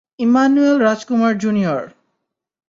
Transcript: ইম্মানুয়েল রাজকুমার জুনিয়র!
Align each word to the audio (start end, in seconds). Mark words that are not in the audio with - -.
ইম্মানুয়েল 0.19 0.77
রাজকুমার 0.79 1.33
জুনিয়র! 1.37 1.83